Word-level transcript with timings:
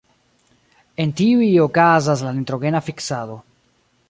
En 1.05 1.11
tiuj 1.19 1.51
okazas 1.67 2.27
la 2.29 2.35
nitrogena 2.39 2.83
fiksado. 2.89 3.41